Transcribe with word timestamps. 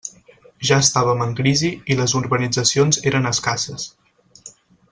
Ja 0.69 0.77
estàvem 0.83 1.21
en 1.25 1.35
crisi 1.41 1.69
i 1.95 1.99
les 2.01 2.17
urbanitzacions 2.23 3.01
eren 3.13 3.33
escasses. 3.37 3.89